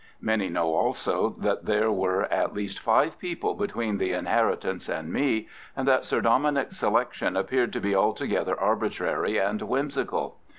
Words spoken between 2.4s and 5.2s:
least five people between the inheritance and